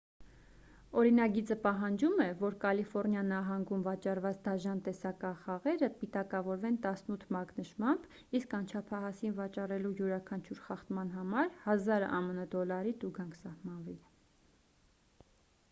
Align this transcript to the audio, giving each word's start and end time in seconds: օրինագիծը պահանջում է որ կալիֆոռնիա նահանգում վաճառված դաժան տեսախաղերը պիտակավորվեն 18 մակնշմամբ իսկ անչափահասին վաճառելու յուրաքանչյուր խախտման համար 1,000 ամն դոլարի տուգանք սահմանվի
օրինագիծը 0.99 1.55
պահանջում 1.65 2.21
է 2.23 2.25
որ 2.37 2.55
կալիֆոռնիա 2.63 3.21
նահանգում 3.25 3.83
վաճառված 3.87 4.39
դաժան 4.47 4.79
տեսախաղերը 4.87 5.89
պիտակավորվեն 5.99 6.79
18 6.93 7.25
մակնշմամբ 7.37 8.07
իսկ 8.39 8.55
անչափահասին 8.61 9.37
վաճառելու 9.41 9.93
յուրաքանչյուր 10.01 10.63
խախտման 10.71 11.11
համար 11.19 11.51
1,000 11.77 12.07
ամն 12.21 12.41
դոլարի 12.55 12.95
տուգանք 13.05 13.37
սահմանվի 13.43 13.97